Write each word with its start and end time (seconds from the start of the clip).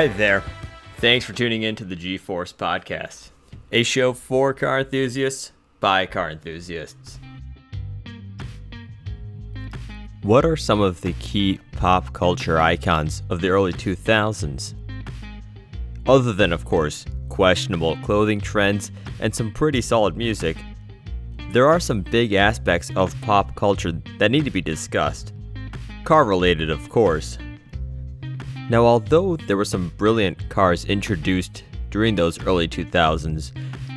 Hi 0.00 0.08
there. 0.08 0.42
Thanks 0.96 1.26
for 1.26 1.34
tuning 1.34 1.62
in 1.62 1.76
to 1.76 1.84
the 1.84 1.94
G 1.94 2.16
Force 2.16 2.54
Podcast, 2.54 3.32
a 3.70 3.82
show 3.82 4.14
for 4.14 4.54
car 4.54 4.78
enthusiasts 4.78 5.52
by 5.78 6.06
car 6.06 6.30
enthusiasts. 6.30 7.20
What 10.22 10.46
are 10.46 10.56
some 10.56 10.80
of 10.80 11.02
the 11.02 11.12
key 11.20 11.60
pop 11.72 12.14
culture 12.14 12.58
icons 12.58 13.22
of 13.28 13.42
the 13.42 13.50
early 13.50 13.74
2000s? 13.74 14.72
Other 16.06 16.32
than, 16.32 16.54
of 16.54 16.64
course, 16.64 17.04
questionable 17.28 17.98
clothing 17.98 18.40
trends 18.40 18.92
and 19.20 19.34
some 19.34 19.52
pretty 19.52 19.82
solid 19.82 20.16
music, 20.16 20.56
there 21.52 21.66
are 21.66 21.78
some 21.78 22.00
big 22.00 22.32
aspects 22.32 22.90
of 22.96 23.14
pop 23.20 23.54
culture 23.54 23.92
that 24.16 24.30
need 24.30 24.46
to 24.46 24.50
be 24.50 24.62
discussed. 24.62 25.34
Car 26.04 26.24
related, 26.24 26.70
of 26.70 26.88
course. 26.88 27.36
Now, 28.70 28.86
although 28.86 29.36
there 29.36 29.56
were 29.56 29.64
some 29.64 29.92
brilliant 29.96 30.48
cars 30.48 30.84
introduced 30.84 31.64
during 31.90 32.14
those 32.14 32.40
early 32.46 32.68
2000s, 32.68 33.50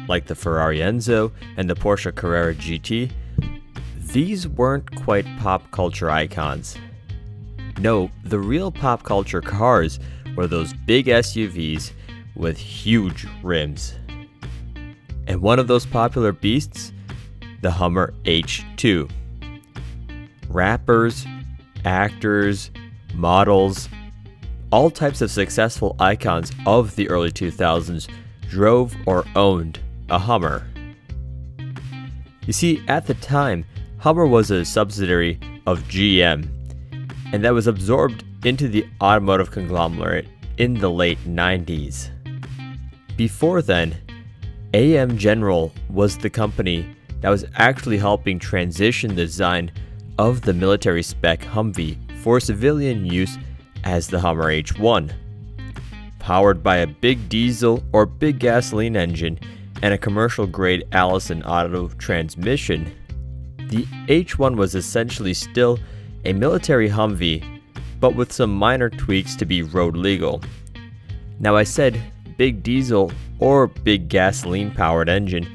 like 0.10 0.26
the 0.26 0.34
Ferrari 0.34 0.80
Enzo 0.80 1.32
and 1.58 1.70
the 1.70 1.76
Porsche 1.76 2.14
Carrera 2.14 2.56
GT, 2.56 3.12
these 4.12 4.48
weren't 4.48 4.96
quite 5.04 5.28
pop 5.38 5.70
culture 5.70 6.10
icons. 6.10 6.76
No, 7.78 8.10
the 8.24 8.40
real 8.40 8.72
pop 8.72 9.04
culture 9.04 9.42
cars 9.42 10.00
were 10.36 10.48
those 10.48 10.74
big 10.74 11.06
SUVs 11.06 11.92
with 12.36 12.58
huge 12.58 13.28
rims. 13.44 13.94
And 15.28 15.40
one 15.40 15.60
of 15.60 15.68
those 15.68 15.86
popular 15.86 16.32
beasts, 16.32 16.92
the 17.62 17.70
Hummer 17.70 18.12
H2. 18.24 19.08
Rappers, 20.50 21.28
actors, 21.86 22.72
models, 23.14 23.88
all 24.74 24.90
types 24.90 25.22
of 25.22 25.30
successful 25.30 25.96
icons 26.00 26.52
of 26.66 26.96
the 26.96 27.08
early 27.08 27.30
2000s 27.30 28.10
drove 28.50 28.96
or 29.06 29.24
owned 29.36 29.80
a 30.10 30.18
Hummer. 30.18 30.68
You 32.48 32.54
see, 32.54 32.82
at 32.88 33.06
the 33.06 33.14
time, 33.14 33.66
Hummer 34.00 34.26
was 34.26 34.50
a 34.50 34.66
subsidiary 34.66 35.40
of 35.68 35.84
GM, 35.84 36.50
and 37.32 37.44
that 37.44 37.54
was 37.54 37.68
absorbed 37.68 38.24
into 38.46 38.68
the 38.68 38.84
automotive 39.00 39.52
conglomerate 39.52 40.28
in 40.58 40.74
the 40.74 40.90
late 40.90 41.20
90s. 41.20 42.10
Before 43.16 43.62
then, 43.62 43.96
AM 44.74 45.20
General 45.20 45.72
was 45.92 46.18
the 46.18 46.32
company 46.32 46.96
that 47.22 47.30
was 47.30 47.46
actually 47.58 48.00
helping 48.00 48.40
transition 48.40 49.14
the 49.14 49.26
design 49.28 49.72
of 50.18 50.42
the 50.42 50.54
military 50.54 51.04
spec 51.04 51.42
Humvee 51.42 51.96
for 52.24 52.40
civilian 52.40 53.06
use 53.06 53.38
as 53.84 54.08
the 54.08 54.20
Hummer 54.20 54.46
H1. 54.46 55.12
Powered 56.20 56.64
by 56.64 56.78
a 56.78 56.88
big 56.88 57.28
diesel 57.30 57.84
or 57.92 58.06
big 58.06 58.40
gasoline 58.40 58.96
engine 58.96 59.40
and 59.82 59.94
a 59.94 59.98
commercial 59.98 60.48
grade 60.48 60.86
Allison 60.92 61.44
auto 61.44 61.90
transmission, 61.98 62.92
the 63.68 63.86
H1 64.08 64.56
was 64.56 64.76
essentially 64.76 65.34
still 65.34 65.80
a 66.26 66.34
military 66.34 66.90
Humvee, 66.90 67.62
but 68.00 68.16
with 68.16 68.32
some 68.32 68.54
minor 68.54 68.90
tweaks 68.90 69.36
to 69.36 69.46
be 69.46 69.62
road 69.62 69.98
legal. 69.98 70.42
Now, 71.40 71.56
I 71.56 71.64
said 71.64 72.02
big 72.38 72.64
diesel 72.64 73.12
or 73.40 73.68
big 73.68 74.10
gasoline 74.10 74.72
powered 74.72 75.10
engine, 75.10 75.52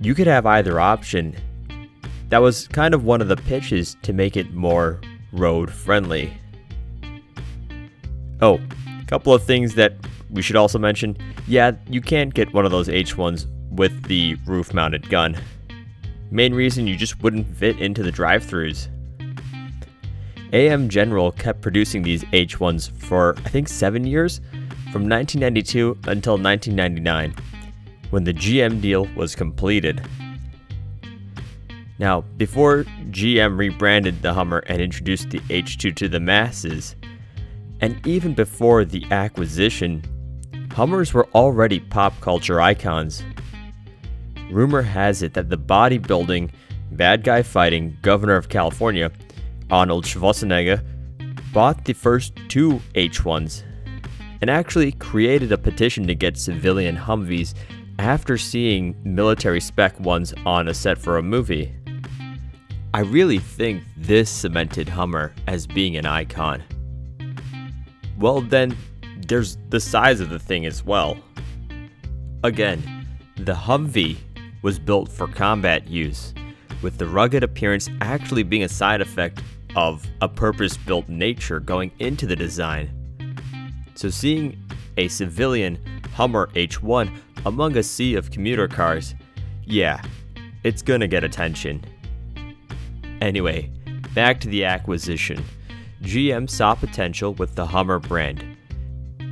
you 0.00 0.14
could 0.14 0.26
have 0.26 0.46
either 0.46 0.80
option. 0.80 1.36
That 2.30 2.38
was 2.38 2.68
kind 2.68 2.94
of 2.94 3.04
one 3.04 3.20
of 3.20 3.28
the 3.28 3.36
pitches 3.36 3.96
to 4.02 4.12
make 4.12 4.36
it 4.36 4.54
more 4.54 5.00
road 5.32 5.70
friendly. 5.70 6.32
Oh, 8.40 8.60
a 9.00 9.06
couple 9.06 9.32
of 9.32 9.44
things 9.44 9.74
that 9.74 9.94
we 10.30 10.42
should 10.42 10.56
also 10.56 10.78
mention. 10.78 11.16
Yeah, 11.46 11.72
you 11.88 12.00
can't 12.00 12.34
get 12.34 12.52
one 12.52 12.64
of 12.64 12.70
those 12.70 12.88
H1s 12.88 13.46
with 13.70 14.04
the 14.04 14.36
roof 14.46 14.74
mounted 14.74 15.08
gun. 15.08 15.36
Main 16.30 16.54
reason 16.54 16.86
you 16.86 16.96
just 16.96 17.22
wouldn't 17.22 17.46
fit 17.56 17.78
into 17.78 18.02
the 18.02 18.10
drive 18.10 18.44
throughs. 18.44 18.88
AM 20.52 20.88
General 20.88 21.32
kept 21.32 21.62
producing 21.62 22.02
these 22.02 22.22
H1s 22.24 22.90
for, 22.92 23.34
I 23.44 23.48
think, 23.48 23.68
seven 23.68 24.06
years, 24.06 24.40
from 24.92 25.08
1992 25.08 25.98
until 26.06 26.34
1999, 26.38 27.34
when 28.10 28.22
the 28.22 28.32
GM 28.32 28.80
deal 28.80 29.08
was 29.16 29.34
completed. 29.34 30.06
Now, 31.98 32.22
before 32.36 32.84
GM 33.10 33.58
rebranded 33.58 34.22
the 34.22 34.34
Hummer 34.34 34.58
and 34.66 34.80
introduced 34.80 35.30
the 35.30 35.40
H2 35.40 35.94
to 35.96 36.08
the 36.08 36.20
masses, 36.20 36.94
and 37.80 38.04
even 38.06 38.34
before 38.34 38.84
the 38.84 39.04
acquisition, 39.10 40.02
Hummers 40.72 41.14
were 41.14 41.28
already 41.34 41.78
pop 41.78 42.20
culture 42.20 42.60
icons. 42.60 43.22
Rumor 44.50 44.82
has 44.82 45.22
it 45.22 45.34
that 45.34 45.48
the 45.48 45.56
bodybuilding, 45.56 46.50
bad 46.92 47.22
guy 47.22 47.42
fighting 47.42 47.96
governor 48.02 48.34
of 48.36 48.48
California, 48.48 49.12
Arnold 49.70 50.04
Schwarzenegger, 50.04 50.82
bought 51.52 51.84
the 51.84 51.92
first 51.92 52.34
two 52.48 52.80
H1s 52.94 53.62
and 54.40 54.50
actually 54.50 54.92
created 54.92 55.52
a 55.52 55.58
petition 55.58 56.06
to 56.06 56.14
get 56.14 56.36
civilian 56.36 56.96
Humvees 56.96 57.54
after 57.98 58.36
seeing 58.36 58.96
military 59.04 59.60
spec 59.60 59.98
ones 60.00 60.34
on 60.44 60.68
a 60.68 60.74
set 60.74 60.98
for 60.98 61.18
a 61.18 61.22
movie. 61.22 61.72
I 62.92 63.00
really 63.00 63.38
think 63.38 63.84
this 63.96 64.28
cemented 64.28 64.88
Hummer 64.88 65.34
as 65.46 65.66
being 65.66 65.96
an 65.96 66.06
icon. 66.06 66.62
Well, 68.18 68.40
then, 68.40 68.76
there's 69.26 69.58
the 69.70 69.80
size 69.80 70.20
of 70.20 70.30
the 70.30 70.38
thing 70.38 70.66
as 70.66 70.84
well. 70.84 71.16
Again, 72.42 73.06
the 73.36 73.54
Humvee 73.54 74.16
was 74.62 74.78
built 74.78 75.10
for 75.10 75.26
combat 75.26 75.88
use, 75.88 76.34
with 76.82 76.98
the 76.98 77.06
rugged 77.06 77.42
appearance 77.42 77.88
actually 78.00 78.42
being 78.42 78.62
a 78.62 78.68
side 78.68 79.00
effect 79.00 79.42
of 79.76 80.06
a 80.20 80.28
purpose 80.28 80.76
built 80.76 81.08
nature 81.08 81.60
going 81.60 81.90
into 81.98 82.26
the 82.26 82.36
design. 82.36 82.90
So 83.94 84.10
seeing 84.10 84.56
a 84.96 85.08
civilian 85.08 85.78
Hummer 86.14 86.48
H1 86.54 87.18
among 87.44 87.76
a 87.76 87.82
sea 87.82 88.14
of 88.14 88.30
commuter 88.30 88.68
cars, 88.68 89.14
yeah, 89.64 90.00
it's 90.62 90.82
gonna 90.82 91.08
get 91.08 91.24
attention. 91.24 91.84
Anyway, 93.20 93.70
back 94.14 94.40
to 94.40 94.48
the 94.48 94.64
acquisition. 94.64 95.42
GM 96.04 96.48
saw 96.48 96.74
potential 96.74 97.32
with 97.34 97.54
the 97.54 97.66
Hummer 97.66 97.98
brand, 97.98 98.44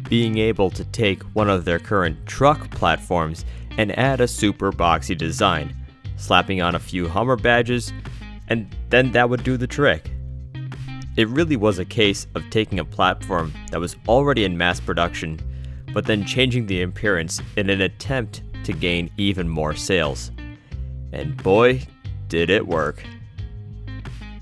being 0.09 0.39
able 0.39 0.71
to 0.71 0.85
take 0.87 1.23
one 1.35 1.51
of 1.51 1.65
their 1.65 1.79
current 1.79 2.27
truck 2.27 2.71
platforms 2.71 3.45
and 3.77 3.97
add 3.99 4.21
a 4.21 4.29
super 4.29 4.73
boxy 4.73 5.17
design, 5.17 5.77
slapping 6.17 6.63
on 6.63 6.75
a 6.75 6.81
few 6.81 7.09
Hummer 7.09 7.37
badges, 7.37 7.93
and 8.49 8.75
then 8.89 9.13
that 9.13 9.29
would 9.29 9.45
do 9.45 9.57
the 9.57 9.67
trick. 9.67 10.11
It 11.17 11.29
really 11.29 11.57
was 11.57 11.79
a 11.79 11.85
case 11.85 12.27
of 12.35 12.49
taking 12.49 12.79
a 12.79 12.85
platform 12.87 13.53
that 13.71 13.81
was 13.81 13.97
already 14.09 14.45
in 14.45 14.57
mass 14.57 14.81
production, 14.81 15.39
but 15.93 16.07
then 16.07 16.25
changing 16.25 16.67
the 16.67 16.83
appearance 16.83 17.43
in 17.59 17.69
an 17.69 17.83
attempt 17.83 18.43
to 18.65 18.73
gain 18.73 19.11
even 19.19 19.47
more 19.47 19.75
sales. 19.75 20.31
And 21.13 21.37
boy, 21.43 21.83
did 22.29 22.49
it 22.49 22.67
work. 22.67 23.05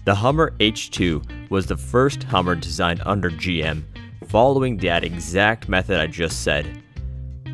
The 0.06 0.14
Hummer 0.14 0.52
H2 0.60 1.50
was 1.50 1.66
the 1.66 1.76
first 1.76 2.22
Hummer 2.22 2.54
designed 2.54 3.02
under 3.04 3.30
GM, 3.30 3.82
following 4.28 4.78
that 4.78 5.04
exact 5.04 5.68
method 5.68 6.00
I 6.00 6.06
just 6.06 6.42
said. 6.42 6.82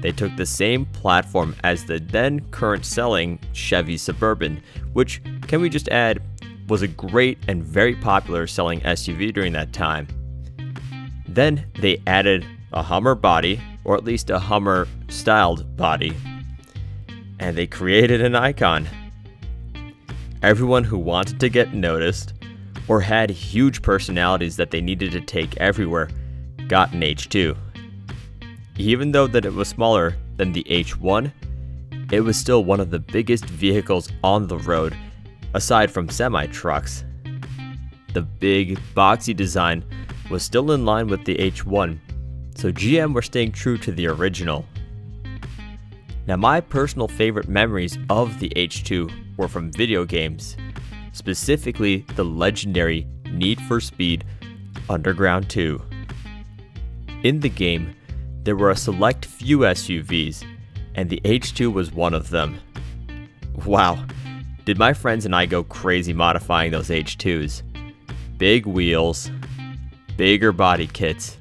They 0.00 0.12
took 0.12 0.36
the 0.36 0.46
same 0.46 0.86
platform 0.86 1.56
as 1.64 1.84
the 1.84 1.98
then 1.98 2.38
current 2.52 2.84
selling 2.84 3.40
Chevy 3.52 3.96
Suburban, 3.96 4.62
which, 4.92 5.20
can 5.48 5.60
we 5.60 5.68
just 5.68 5.88
add, 5.88 6.22
was 6.68 6.82
a 6.82 6.88
great 6.88 7.38
and 7.48 7.64
very 7.64 7.96
popular 7.96 8.46
selling 8.46 8.80
SUV 8.82 9.34
during 9.34 9.52
that 9.54 9.72
time. 9.72 10.06
Then 11.26 11.66
they 11.80 12.00
added 12.06 12.46
a 12.72 12.82
Hummer 12.82 13.16
body, 13.16 13.60
or 13.82 13.96
at 13.96 14.04
least 14.04 14.30
a 14.30 14.38
Hummer 14.38 14.86
styled 15.08 15.76
body, 15.76 16.14
and 17.40 17.58
they 17.58 17.66
created 17.66 18.20
an 18.20 18.36
icon. 18.36 18.88
Everyone 20.42 20.84
who 20.84 20.98
wanted 20.98 21.40
to 21.40 21.48
get 21.48 21.74
noticed 21.74 22.34
or 22.88 23.00
had 23.00 23.30
huge 23.30 23.82
personalities 23.82 24.56
that 24.56 24.70
they 24.70 24.80
needed 24.80 25.12
to 25.12 25.20
take 25.20 25.56
everywhere 25.56 26.08
got 26.68 26.92
an 26.92 27.00
H2. 27.00 27.56
Even 28.78 29.12
though 29.12 29.26
that 29.26 29.44
it 29.44 29.52
was 29.52 29.68
smaller 29.68 30.16
than 30.36 30.52
the 30.52 30.64
H1, 30.64 31.32
it 32.12 32.20
was 32.20 32.36
still 32.36 32.64
one 32.64 32.80
of 32.80 32.90
the 32.90 32.98
biggest 32.98 33.46
vehicles 33.46 34.10
on 34.22 34.46
the 34.46 34.58
road 34.58 34.96
aside 35.54 35.90
from 35.90 36.08
semi 36.08 36.46
trucks. 36.46 37.04
The 38.12 38.22
big, 38.22 38.78
boxy 38.94 39.34
design 39.34 39.84
was 40.30 40.42
still 40.42 40.72
in 40.72 40.84
line 40.84 41.08
with 41.08 41.24
the 41.24 41.36
H1, 41.36 41.98
so 42.54 42.70
GM 42.70 43.12
were 43.14 43.22
staying 43.22 43.52
true 43.52 43.78
to 43.78 43.92
the 43.92 44.06
original. 44.06 44.66
Now, 46.26 46.36
my 46.36 46.60
personal 46.60 47.08
favorite 47.08 47.48
memories 47.48 47.98
of 48.10 48.38
the 48.40 48.50
H2 48.50 49.36
were 49.36 49.48
from 49.48 49.70
video 49.70 50.04
games, 50.04 50.56
specifically 51.16 52.04
the 52.14 52.24
legendary 52.24 53.06
Need 53.30 53.58
for 53.62 53.80
Speed 53.80 54.24
Underground 54.90 55.48
2. 55.48 55.82
In 57.22 57.40
the 57.40 57.48
game, 57.48 57.96
there 58.44 58.54
were 58.54 58.70
a 58.70 58.76
select 58.76 59.24
few 59.24 59.60
SUVs, 59.60 60.44
and 60.94 61.08
the 61.08 61.20
H2 61.24 61.72
was 61.72 61.90
one 61.90 62.12
of 62.12 62.28
them. 62.28 62.60
Wow, 63.64 64.04
did 64.66 64.78
my 64.78 64.92
friends 64.92 65.24
and 65.24 65.34
I 65.34 65.46
go 65.46 65.64
crazy 65.64 66.12
modifying 66.12 66.70
those 66.70 66.90
H2s? 66.90 67.62
Big 68.36 68.66
wheels, 68.66 69.30
bigger 70.18 70.52
body 70.52 70.86
kits, 70.86 71.38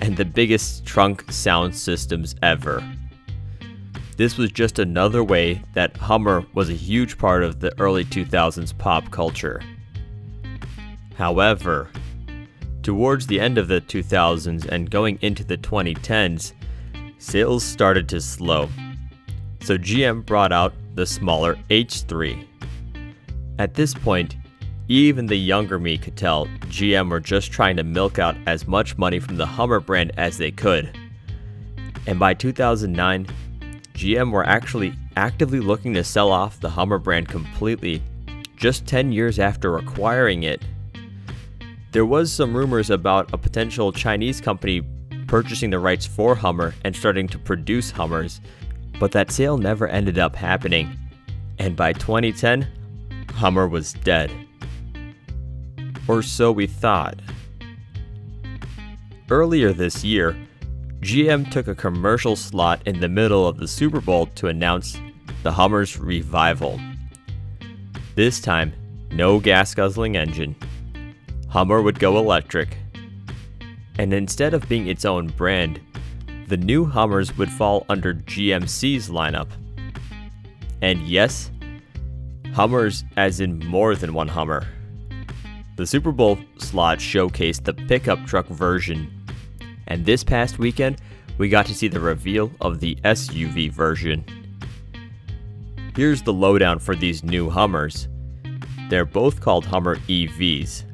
and 0.00 0.16
the 0.16 0.24
biggest 0.24 0.86
trunk 0.86 1.30
sound 1.30 1.74
systems 1.74 2.36
ever. 2.40 2.82
This 4.16 4.36
was 4.36 4.52
just 4.52 4.78
another 4.78 5.24
way 5.24 5.62
that 5.72 5.96
Hummer 5.96 6.44
was 6.52 6.68
a 6.68 6.74
huge 6.74 7.16
part 7.16 7.42
of 7.42 7.60
the 7.60 7.72
early 7.80 8.04
2000s 8.04 8.76
pop 8.76 9.10
culture. 9.10 9.62
However, 11.16 11.88
towards 12.82 13.26
the 13.26 13.40
end 13.40 13.56
of 13.56 13.68
the 13.68 13.80
2000s 13.80 14.66
and 14.66 14.90
going 14.90 15.18
into 15.22 15.44
the 15.44 15.56
2010s, 15.56 16.52
sales 17.18 17.64
started 17.64 18.08
to 18.10 18.20
slow. 18.20 18.68
So 19.62 19.78
GM 19.78 20.26
brought 20.26 20.52
out 20.52 20.74
the 20.94 21.06
smaller 21.06 21.56
H3. 21.70 22.46
At 23.58 23.74
this 23.74 23.94
point, 23.94 24.36
even 24.88 25.26
the 25.26 25.36
younger 25.36 25.78
me 25.78 25.96
could 25.96 26.16
tell 26.16 26.46
GM 26.66 27.08
were 27.08 27.20
just 27.20 27.50
trying 27.50 27.76
to 27.76 27.84
milk 27.84 28.18
out 28.18 28.36
as 28.46 28.66
much 28.66 28.98
money 28.98 29.20
from 29.20 29.36
the 29.36 29.46
Hummer 29.46 29.80
brand 29.80 30.12
as 30.18 30.36
they 30.36 30.50
could. 30.50 30.98
And 32.06 32.18
by 32.18 32.34
2009, 32.34 33.26
GM 33.94 34.30
were 34.32 34.44
actually 34.44 34.94
actively 35.16 35.60
looking 35.60 35.94
to 35.94 36.04
sell 36.04 36.32
off 36.32 36.60
the 36.60 36.70
Hummer 36.70 36.98
brand 36.98 37.28
completely, 37.28 38.02
just 38.56 38.86
10 38.86 39.12
years 39.12 39.38
after 39.38 39.76
acquiring 39.76 40.44
it. 40.44 40.62
There 41.92 42.06
was 42.06 42.32
some 42.32 42.56
rumors 42.56 42.90
about 42.90 43.32
a 43.34 43.38
potential 43.38 43.92
Chinese 43.92 44.40
company 44.40 44.82
purchasing 45.26 45.70
the 45.70 45.78
rights 45.78 46.06
for 46.06 46.34
Hummer 46.34 46.74
and 46.84 46.96
starting 46.96 47.28
to 47.28 47.38
produce 47.38 47.90
Hummers, 47.90 48.40
but 48.98 49.12
that 49.12 49.30
sale 49.30 49.58
never 49.58 49.86
ended 49.88 50.18
up 50.18 50.34
happening. 50.34 50.96
And 51.58 51.76
by 51.76 51.92
2010, 51.92 52.66
Hummer 53.34 53.68
was 53.68 53.92
dead. 53.92 54.30
Or 56.08 56.22
so 56.22 56.50
we 56.50 56.66
thought. 56.66 57.18
Earlier 59.30 59.72
this 59.72 60.04
year, 60.04 60.36
GM 61.02 61.50
took 61.50 61.66
a 61.66 61.74
commercial 61.74 62.36
slot 62.36 62.80
in 62.86 63.00
the 63.00 63.08
middle 63.08 63.48
of 63.48 63.56
the 63.56 63.66
Super 63.66 64.00
Bowl 64.00 64.26
to 64.36 64.46
announce 64.46 65.00
the 65.42 65.50
Hummer's 65.50 65.98
revival. 65.98 66.80
This 68.14 68.40
time, 68.40 68.72
no 69.10 69.40
gas 69.40 69.74
guzzling 69.74 70.16
engine. 70.16 70.54
Hummer 71.48 71.82
would 71.82 71.98
go 71.98 72.18
electric. 72.18 72.76
And 73.98 74.14
instead 74.14 74.54
of 74.54 74.68
being 74.68 74.86
its 74.86 75.04
own 75.04 75.26
brand, 75.26 75.80
the 76.46 76.56
new 76.56 76.84
Hummers 76.84 77.36
would 77.36 77.50
fall 77.50 77.84
under 77.88 78.14
GMC's 78.14 79.10
lineup. 79.10 79.48
And 80.82 81.00
yes, 81.00 81.50
Hummers 82.54 83.02
as 83.16 83.40
in 83.40 83.58
more 83.66 83.96
than 83.96 84.14
one 84.14 84.28
Hummer. 84.28 84.68
The 85.76 85.86
Super 85.86 86.12
Bowl 86.12 86.38
slot 86.58 86.98
showcased 86.98 87.64
the 87.64 87.74
pickup 87.74 88.24
truck 88.24 88.46
version 88.46 89.21
and 89.86 90.04
this 90.04 90.24
past 90.24 90.58
weekend, 90.58 91.00
we 91.38 91.48
got 91.48 91.66
to 91.66 91.74
see 91.74 91.88
the 91.88 92.00
reveal 92.00 92.50
of 92.60 92.80
the 92.80 92.96
SUV 93.04 93.70
version. 93.70 94.24
Here's 95.96 96.22
the 96.22 96.32
lowdown 96.32 96.78
for 96.78 96.94
these 96.94 97.22
new 97.22 97.50
Hummers. 97.50 98.08
They're 98.88 99.04
both 99.04 99.40
called 99.40 99.66
Hummer 99.66 99.96
EVs. 99.96 100.84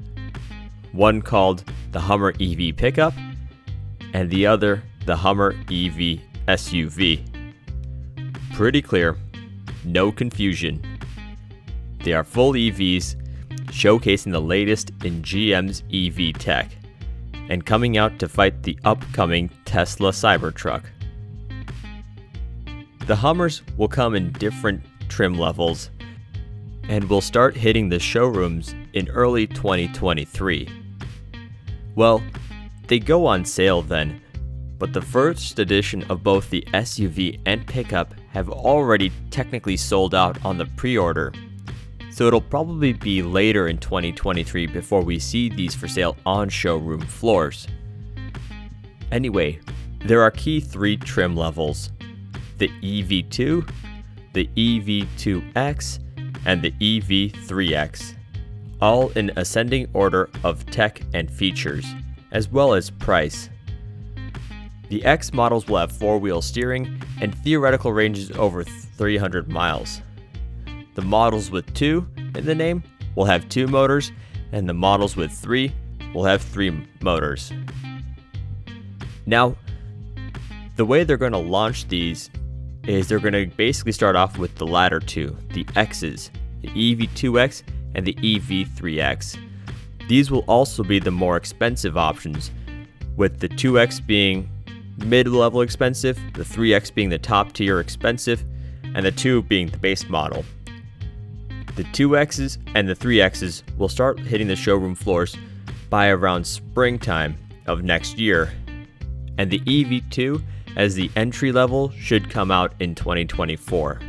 One 0.93 1.23
called 1.23 1.65
the 1.93 2.01
Hummer 2.01 2.35
EV 2.41 2.77
Pickup, 2.77 3.15
and 4.15 4.31
the 4.31 4.47
other 4.47 4.83
the 5.05 5.17
Hummer 5.17 5.53
EV 5.71 6.21
SUV. 6.49 7.25
Pretty 8.55 8.83
clear, 8.83 9.17
no 9.85 10.11
confusion. 10.11 10.83
They 12.03 12.13
are 12.13 12.25
full 12.25 12.53
EVs, 12.53 13.17
showcasing 13.67 14.33
the 14.33 14.41
latest 14.41 14.91
in 15.05 15.23
GM's 15.23 15.83
EV 15.93 16.39
tech 16.39 16.71
and 17.49 17.65
coming 17.65 17.97
out 17.97 18.19
to 18.19 18.29
fight 18.29 18.63
the 18.63 18.79
upcoming 18.85 19.51
Tesla 19.65 20.11
Cybertruck. 20.11 20.85
The 23.07 23.17
Hummers 23.17 23.63
will 23.77 23.89
come 23.89 24.15
in 24.15 24.33
different 24.33 24.83
trim 25.09 25.39
levels 25.39 25.91
and 26.89 27.05
will 27.05 27.21
start 27.21 27.57
hitting 27.57 27.89
the 27.89 27.99
showrooms 27.99 28.75
in 28.93 29.09
early 29.09 29.47
2023. 29.47 30.69
Well, 31.95 32.23
they 32.87 32.99
go 32.99 33.27
on 33.27 33.45
sale 33.45 33.83
then, 33.83 34.21
but 34.79 34.93
the 34.93 35.03
first 35.03 35.59
edition 35.59 36.05
of 36.11 36.23
both 36.23 36.51
the 36.51 36.67
SUV 36.73 37.41
and 37.47 37.67
pickup 37.67 38.15
have 38.31 38.49
already 38.49 39.11
technically 39.31 39.77
sold 39.77 40.15
out 40.15 40.43
on 40.45 40.57
the 40.57 40.67
pre 40.67 40.97
order 40.97 41.33
so 42.19 42.27
it'll 42.27 42.41
probably 42.41 42.93
be 42.93 43.23
later 43.23 43.69
in 43.69 43.79
2023 43.79 44.67
before 44.67 45.03
we 45.03 45.21
see 45.21 45.49
these 45.49 45.73
for 45.73 45.87
sale 45.87 46.17
on 46.27 46.49
showroom 46.49 47.01
floors. 47.01 47.69
Anyway, 49.13 49.61
there 50.01 50.21
are 50.21 50.33
key 50.33 50.59
three 50.59 50.97
trim 50.97 51.37
levels 51.37 51.93
the 52.57 52.67
EV2, 52.83 53.71
the 54.33 54.51
EV2X, 54.57 56.01
and 56.45 56.61
the 56.61 56.73
EV3X, 56.73 58.17
all 58.81 59.11
in 59.11 59.31
ascending 59.37 59.89
order 59.93 60.29
of 60.43 60.67
tech 60.73 61.01
and 61.15 61.31
features, 61.31 61.87
as 62.33 62.49
well 62.49 62.75
as 62.75 62.91
price. 62.91 63.49
The 64.89 65.05
X 65.05 65.33
models 65.33 65.69
will 65.69 65.79
have 65.79 65.93
four 65.93 66.19
wheel 66.19 66.43
steering 66.43 67.01
and 67.21 67.33
theoretical 67.45 67.93
ranges 67.93 68.33
over 68.33 68.65
300 68.65 69.49
miles. 69.49 70.01
The 70.99 71.05
models 71.05 71.53
with 71.53 71.73
2 71.75 72.05
in 72.35 72.45
the 72.45 72.57
name 72.57 72.83
will 73.15 73.27
have 73.27 73.49
2 73.49 73.69
motors, 73.69 74.11
and 74.51 74.69
the 74.69 74.75
models 74.75 75.15
with 75.15 75.31
3 75.31 75.73
will 76.13 76.25
have 76.25 76.43
3 76.43 76.89
motors. 77.03 77.53
Now, 79.25 79.55
the 80.75 80.85
way 80.85 81.05
they're 81.05 81.17
going 81.17 81.31
to 81.31 81.39
launch 81.39 81.87
these 81.87 82.31
is 82.89 83.07
they're 83.07 83.21
going 83.21 83.35
to 83.35 83.47
basically 83.47 83.93
start 83.93 84.17
off 84.17 84.39
with 84.39 84.57
the 84.57 84.67
latter 84.67 84.99
two, 84.99 85.37
the 85.51 85.65
X's, 85.77 86.33
the 86.63 86.69
EV2X 86.71 87.63
and 87.95 88.05
the 88.05 88.15
EV3X. 88.15 89.39
These 90.09 90.33
will 90.33 90.45
also 90.49 90.83
be 90.83 90.99
the 90.99 91.13
more 91.13 91.37
expensive 91.37 91.97
options, 91.97 92.51
with 93.15 93.39
the 93.39 93.49
2X 93.49 94.05
being 94.05 94.51
mid 94.97 95.29
level 95.29 95.61
expensive, 95.61 96.19
the 96.35 96.43
3X 96.43 96.93
being 96.93 97.09
the 97.09 97.19
top 97.19 97.53
tier 97.53 97.79
expensive, 97.79 98.43
and 98.97 99.07
the 99.07 99.13
2 99.13 99.43
being 99.43 99.69
the 99.69 99.79
base 99.79 100.09
model. 100.09 100.45
The 101.79 101.85
2Xs 101.85 102.59
and 102.75 102.89
the 102.89 102.97
3Xs 102.97 103.63
will 103.79 103.89
start 103.89 104.19
hitting 104.19 104.49
the 104.49 104.57
showroom 104.57 104.97
floors 104.97 105.37
by 105.89 106.09
around 106.09 106.45
springtime 106.45 107.37
of 107.67 107.85
next 107.85 108.19
year, 108.19 108.53
and 109.39 109.49
the 109.49 109.61
EV2 109.61 110.43
as 110.75 110.97
the 110.97 111.09
entry 111.15 111.53
level 111.53 111.91
should 111.93 112.31
come 112.31 112.51
out 112.51 112.73
in 112.81 112.97
2024. 112.97 114.01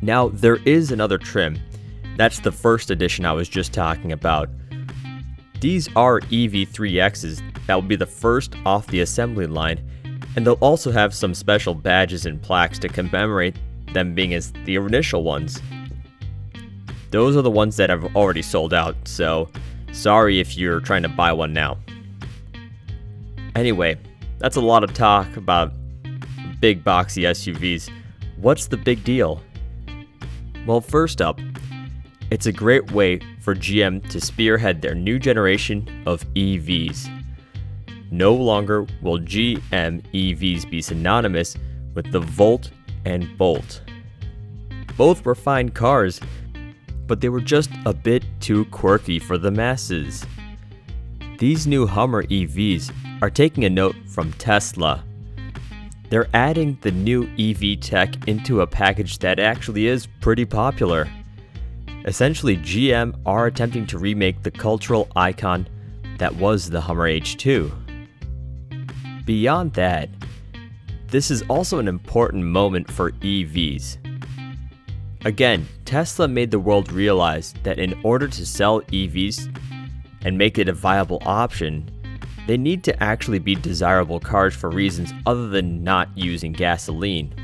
Now, 0.00 0.28
there 0.28 0.56
is 0.64 0.90
another 0.90 1.18
trim. 1.18 1.58
That's 2.16 2.38
the 2.38 2.50
first 2.50 2.90
edition 2.90 3.26
I 3.26 3.34
was 3.34 3.50
just 3.50 3.74
talking 3.74 4.12
about. 4.12 4.48
These 5.60 5.94
are 5.94 6.20
EV3Xs 6.20 7.66
that 7.66 7.74
will 7.74 7.82
be 7.82 7.96
the 7.96 8.06
first 8.06 8.54
off 8.64 8.86
the 8.86 9.00
assembly 9.00 9.46
line, 9.46 9.86
and 10.34 10.46
they'll 10.46 10.54
also 10.62 10.92
have 10.92 11.12
some 11.12 11.34
special 11.34 11.74
badges 11.74 12.24
and 12.24 12.40
plaques 12.40 12.78
to 12.78 12.88
commemorate 12.88 13.56
them 13.92 14.14
being 14.14 14.32
as 14.32 14.50
the 14.64 14.76
initial 14.76 15.24
ones. 15.24 15.60
Those 17.12 17.36
are 17.36 17.42
the 17.42 17.50
ones 17.50 17.76
that 17.76 17.90
have 17.90 18.16
already 18.16 18.40
sold 18.40 18.72
out, 18.72 18.96
so 19.04 19.50
sorry 19.92 20.40
if 20.40 20.56
you're 20.56 20.80
trying 20.80 21.02
to 21.02 21.10
buy 21.10 21.30
one 21.30 21.52
now. 21.52 21.76
Anyway, 23.54 23.98
that's 24.38 24.56
a 24.56 24.62
lot 24.62 24.82
of 24.82 24.94
talk 24.94 25.36
about 25.36 25.74
big 26.58 26.82
boxy 26.82 27.24
SUVs. 27.24 27.90
What's 28.38 28.66
the 28.66 28.78
big 28.78 29.04
deal? 29.04 29.42
Well, 30.66 30.80
first 30.80 31.20
up, 31.20 31.38
it's 32.30 32.46
a 32.46 32.52
great 32.52 32.92
way 32.92 33.20
for 33.42 33.54
GM 33.54 34.08
to 34.08 34.18
spearhead 34.18 34.80
their 34.80 34.94
new 34.94 35.18
generation 35.18 35.86
of 36.06 36.24
EVs. 36.32 37.10
No 38.10 38.32
longer 38.32 38.86
will 39.02 39.18
GM 39.18 40.00
EVs 40.14 40.70
be 40.70 40.80
synonymous 40.80 41.58
with 41.94 42.10
the 42.10 42.20
Volt 42.20 42.70
and 43.04 43.36
Bolt. 43.36 43.82
Both 44.96 45.26
were 45.26 45.34
fine 45.34 45.68
cars, 45.70 46.20
but 47.06 47.20
they 47.20 47.28
were 47.28 47.40
just 47.40 47.70
a 47.86 47.92
bit 47.92 48.24
too 48.40 48.64
quirky 48.66 49.18
for 49.18 49.38
the 49.38 49.50
masses. 49.50 50.24
These 51.38 51.66
new 51.66 51.86
Hummer 51.86 52.22
EVs 52.24 52.92
are 53.20 53.30
taking 53.30 53.64
a 53.64 53.70
note 53.70 53.96
from 54.06 54.32
Tesla. 54.34 55.04
They're 56.08 56.28
adding 56.34 56.78
the 56.82 56.92
new 56.92 57.28
EV 57.38 57.80
tech 57.80 58.28
into 58.28 58.60
a 58.60 58.66
package 58.66 59.18
that 59.18 59.38
actually 59.38 59.86
is 59.86 60.06
pretty 60.20 60.44
popular. 60.44 61.10
Essentially, 62.04 62.56
GM 62.56 63.18
are 63.24 63.46
attempting 63.46 63.86
to 63.86 63.98
remake 63.98 64.42
the 64.42 64.50
cultural 64.50 65.08
icon 65.16 65.68
that 66.18 66.34
was 66.36 66.68
the 66.68 66.80
Hummer 66.80 67.08
H2. 67.08 67.72
Beyond 69.24 69.72
that, 69.74 70.10
this 71.06 71.30
is 71.30 71.42
also 71.42 71.78
an 71.78 71.88
important 71.88 72.44
moment 72.44 72.90
for 72.90 73.12
EVs. 73.12 73.98
Again, 75.24 75.66
Tesla 75.92 76.26
made 76.26 76.50
the 76.50 76.58
world 76.58 76.90
realize 76.90 77.52
that 77.64 77.78
in 77.78 77.94
order 78.02 78.26
to 78.26 78.46
sell 78.46 78.80
EVs 78.80 79.54
and 80.24 80.38
make 80.38 80.56
it 80.56 80.66
a 80.66 80.72
viable 80.72 81.18
option, 81.26 81.86
they 82.46 82.56
need 82.56 82.82
to 82.82 83.02
actually 83.02 83.38
be 83.38 83.54
desirable 83.54 84.18
cars 84.18 84.54
for 84.54 84.70
reasons 84.70 85.12
other 85.26 85.48
than 85.48 85.84
not 85.84 86.08
using 86.16 86.50
gasoline. 86.50 87.34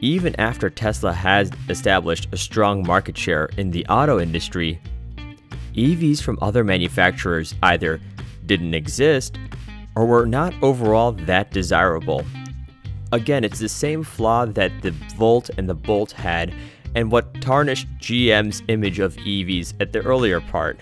Even 0.00 0.34
after 0.40 0.68
Tesla 0.68 1.12
has 1.12 1.52
established 1.68 2.26
a 2.32 2.36
strong 2.36 2.84
market 2.84 3.16
share 3.16 3.48
in 3.56 3.70
the 3.70 3.86
auto 3.86 4.18
industry, 4.18 4.80
EVs 5.76 6.20
from 6.20 6.40
other 6.42 6.64
manufacturers 6.64 7.54
either 7.62 8.00
didn't 8.46 8.74
exist 8.74 9.38
or 9.94 10.06
were 10.06 10.26
not 10.26 10.60
overall 10.60 11.12
that 11.12 11.52
desirable. 11.52 12.24
Again, 13.12 13.44
it's 13.44 13.60
the 13.60 13.68
same 13.68 14.02
flaw 14.02 14.44
that 14.44 14.72
the 14.82 14.90
Volt 15.16 15.50
and 15.56 15.68
the 15.68 15.74
Bolt 15.74 16.10
had, 16.10 16.52
and 16.94 17.10
what 17.10 17.40
tarnished 17.40 17.88
GM's 17.98 18.62
image 18.68 18.98
of 18.98 19.16
EVs 19.16 19.74
at 19.80 19.92
the 19.92 20.00
earlier 20.00 20.40
part. 20.40 20.78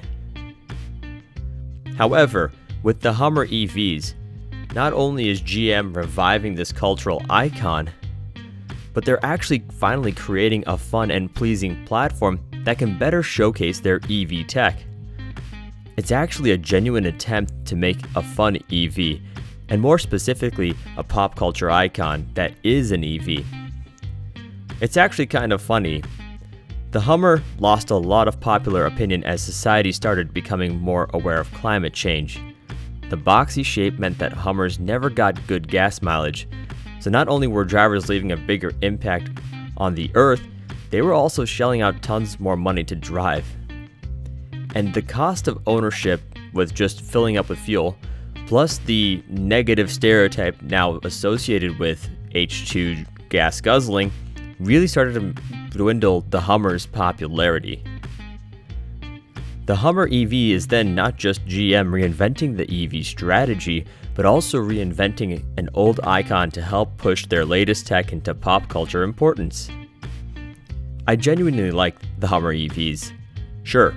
However, 1.96 2.52
with 2.82 3.00
the 3.00 3.12
Hummer 3.12 3.46
EVs, 3.46 4.14
not 4.74 4.92
only 4.92 5.28
is 5.28 5.42
GM 5.42 5.94
reviving 5.94 6.54
this 6.54 6.72
cultural 6.72 7.22
icon, 7.28 7.90
but 8.92 9.04
they're 9.04 9.24
actually 9.24 9.62
finally 9.72 10.12
creating 10.12 10.64
a 10.66 10.76
fun 10.76 11.10
and 11.10 11.32
pleasing 11.34 11.84
platform 11.84 12.40
that 12.64 12.78
can 12.78 12.98
better 12.98 13.22
showcase 13.22 13.80
their 13.80 14.00
EV 14.10 14.46
tech. 14.46 14.78
It's 15.96 16.12
actually 16.12 16.52
a 16.52 16.58
genuine 16.58 17.06
attempt 17.06 17.66
to 17.66 17.76
make 17.76 17.98
a 18.16 18.22
fun 18.22 18.58
EV, 18.72 19.20
and 19.68 19.80
more 19.80 19.98
specifically, 19.98 20.74
a 20.96 21.04
pop 21.04 21.36
culture 21.36 21.70
icon 21.70 22.28
that 22.34 22.54
is 22.62 22.90
an 22.90 23.04
EV. 23.04 23.44
It's 24.80 24.96
actually 24.96 25.26
kind 25.26 25.52
of 25.52 25.60
funny. 25.60 26.02
The 26.92 27.00
Hummer 27.00 27.42
lost 27.58 27.90
a 27.90 27.96
lot 27.96 28.28
of 28.28 28.40
popular 28.40 28.86
opinion 28.86 29.22
as 29.24 29.42
society 29.42 29.92
started 29.92 30.32
becoming 30.32 30.80
more 30.80 31.08
aware 31.12 31.38
of 31.38 31.52
climate 31.52 31.92
change. 31.92 32.40
The 33.10 33.16
boxy 33.16 33.64
shape 33.64 33.98
meant 33.98 34.18
that 34.18 34.32
Hummers 34.32 34.78
never 34.80 35.10
got 35.10 35.46
good 35.46 35.68
gas 35.68 36.00
mileage, 36.00 36.48
so 36.98 37.10
not 37.10 37.28
only 37.28 37.46
were 37.46 37.64
drivers 37.64 38.08
leaving 38.08 38.32
a 38.32 38.36
bigger 38.36 38.72
impact 38.80 39.30
on 39.76 39.94
the 39.94 40.10
earth, 40.14 40.42
they 40.90 41.02
were 41.02 41.12
also 41.12 41.44
shelling 41.44 41.82
out 41.82 42.02
tons 42.02 42.40
more 42.40 42.56
money 42.56 42.82
to 42.84 42.96
drive. 42.96 43.46
And 44.74 44.94
the 44.94 45.02
cost 45.02 45.46
of 45.46 45.60
ownership 45.66 46.22
with 46.54 46.74
just 46.74 47.02
filling 47.02 47.36
up 47.36 47.48
with 47.48 47.58
fuel, 47.58 47.96
plus 48.46 48.78
the 48.78 49.22
negative 49.28 49.90
stereotype 49.90 50.60
now 50.62 50.98
associated 51.04 51.78
with 51.78 52.08
H2 52.34 53.06
gas 53.28 53.60
guzzling, 53.60 54.10
really 54.60 54.86
started 54.86 55.14
to 55.14 55.32
dwindle 55.70 56.20
the 56.28 56.40
Hummer's 56.40 56.86
popularity. 56.86 57.82
The 59.66 59.76
Hummer 59.76 60.08
EV 60.10 60.32
is 60.32 60.66
then 60.66 60.94
not 60.94 61.16
just 61.16 61.44
GM 61.46 61.90
reinventing 61.90 62.56
the 62.56 62.68
EV 62.68 63.04
strategy, 63.04 63.86
but 64.14 64.26
also 64.26 64.58
reinventing 64.58 65.44
an 65.56 65.68
old 65.74 66.00
icon 66.04 66.50
to 66.52 66.62
help 66.62 66.96
push 66.98 67.26
their 67.26 67.44
latest 67.44 67.86
tech 67.86 68.12
into 68.12 68.34
pop 68.34 68.68
culture 68.68 69.02
importance. 69.02 69.70
I 71.06 71.16
genuinely 71.16 71.70
like 71.70 71.96
the 72.18 72.26
Hummer 72.26 72.54
EVs. 72.54 73.12
Sure, 73.62 73.94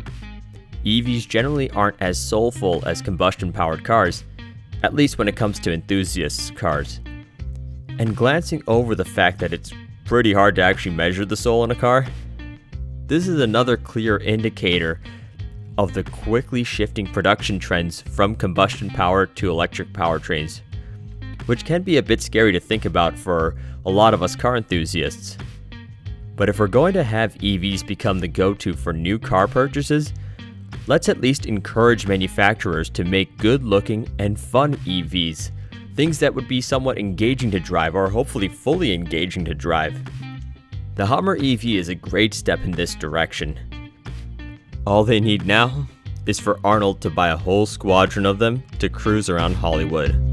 EVs 0.86 1.27
generally 1.27 1.70
aren't 1.72 2.01
as 2.01 2.20
soulful 2.20 2.84
as 2.86 3.01
combustion 3.01 3.51
powered 3.51 3.84
cars, 3.84 4.24
at 4.84 4.93
least 4.93 5.17
when 5.17 5.27
it 5.27 5.36
comes 5.36 5.60
to 5.60 5.72
enthusiasts' 5.72 6.51
cars. 6.51 7.00
And 8.00 8.15
glancing 8.15 8.63
over 8.67 8.96
the 8.96 9.05
fact 9.05 9.39
that 9.39 9.53
it's 9.53 9.72
pretty 10.13 10.32
hard 10.32 10.53
to 10.53 10.62
actually 10.62 10.96
measure 10.96 11.25
the 11.25 11.36
soul 11.36 11.63
in 11.63 11.72
a 11.72 11.75
car, 11.75 12.05
this 13.08 13.27
is 13.27 13.41
another 13.41 13.75
clear 13.75 14.17
indicator 14.17 15.01
of 15.79 15.91
the 15.96 16.03
quickly 16.03 16.63
shifting 16.63 17.08
production 17.08 17.58
trends 17.58 18.01
from 18.01 18.36
combustion 18.36 18.91
power 18.91 19.25
to 19.25 19.50
electric 19.50 19.91
powertrains, 19.91 20.62
which 21.48 21.65
can 21.65 21.82
be 21.82 21.98
a 21.98 22.03
bit 22.03 22.22
scary 22.22 22.51
to 22.51 22.60
think 22.60 22.86
about 22.86 23.17
for 23.17 23.55
a 23.88 23.89
lot 23.89 24.13
of 24.13 24.22
us 24.22 24.36
car 24.36 24.55
enthusiasts. 24.55 25.36
But 26.36 26.48
if 26.48 26.60
we're 26.60 26.67
going 26.67 26.93
to 26.93 27.03
have 27.03 27.34
EVs 27.39 27.84
become 27.84 28.20
the 28.20 28.27
go 28.27 28.53
to 28.53 28.74
for 28.75 28.93
new 28.93 29.17
car 29.17 29.48
purchases, 29.48 30.13
let's 30.86 31.10
at 31.10 31.22
least 31.22 31.48
encourage 31.48 32.05
manufacturers 32.08 32.88
to 32.91 33.03
make 33.03 33.39
good 33.39 33.63
looking 33.63 34.08
and 34.20 34.39
fun 34.39 34.75
EVs, 34.86 35.50
things 35.96 36.20
that 36.20 36.34
would 36.34 36.48
be 36.48 36.62
somewhat 36.62 36.98
engaging 36.98 37.52
to 37.52 37.60
drive 37.60 37.96
or 37.96 38.10
hopefully 38.10 38.48
fully 38.48 38.94
engaging 38.94 39.46
to 39.46 39.54
drive. 39.54 40.00
The 40.96 41.06
Hummer 41.06 41.36
EV 41.36 41.66
is 41.66 41.90
a 41.90 41.96
great 41.96 42.34
step 42.34 42.64
in 42.64 42.72
this 42.72 42.96
direction, 42.96 43.60
all 44.86 45.06
they 45.06 45.22
need 45.22 45.46
now 45.46 45.88
is 46.26 46.42
for 46.42 46.60
Arnold 46.64 47.00
to 47.02 47.10
buy 47.10 47.30
a 47.30 47.38
whole 47.38 47.66
squadron 47.66 48.26
of 48.26 48.38
them 48.38 48.64
to 48.80 48.90
cruise 48.90 49.30
around 49.30 49.54
Hollywood. 49.54 50.33